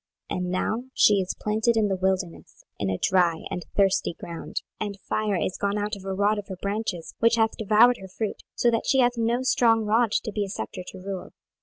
26:019:013 0.31 0.39
And 0.41 0.49
now 0.51 0.83
she 0.95 1.13
is 1.21 1.35
planted 1.39 1.77
in 1.77 1.87
the 1.87 1.95
wilderness, 1.95 2.63
in 2.79 2.89
a 2.89 2.97
dry 2.99 3.43
and 3.51 3.63
thirsty 3.77 4.15
ground. 4.19 4.61
26:019:014 4.81 4.87
And 4.87 4.99
fire 5.01 5.35
is 5.35 5.59
gone 5.59 5.77
out 5.77 5.95
of 5.95 6.05
a 6.05 6.13
rod 6.15 6.39
of 6.39 6.47
her 6.47 6.57
branches, 6.59 7.13
which 7.19 7.35
hath 7.35 7.55
devoured 7.55 7.97
her 7.99 8.07
fruit, 8.07 8.41
so 8.55 8.71
that 8.71 8.87
she 8.87 8.97
hath 9.01 9.15
no 9.15 9.43
strong 9.43 9.85
rod 9.85 10.11
to 10.13 10.31
be 10.31 10.43
a 10.43 10.49
sceptre 10.49 10.83
to 10.87 10.97
rule. 10.97 11.33